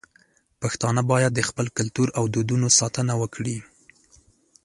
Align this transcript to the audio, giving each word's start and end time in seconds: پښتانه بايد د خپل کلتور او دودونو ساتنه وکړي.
پښتانه 0.61 1.01
بايد 1.09 1.31
د 1.35 1.41
خپل 1.49 1.67
کلتور 1.77 2.07
او 2.17 2.23
دودونو 2.33 2.67
ساتنه 2.79 3.13
وکړي. 3.21 3.57